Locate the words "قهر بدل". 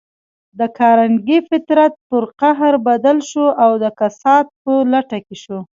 2.39-3.17